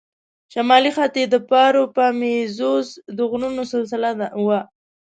[0.53, 4.09] شمالي خط یې د پاروپامیزوس د غرونو سلسله
[4.45, 4.59] وه.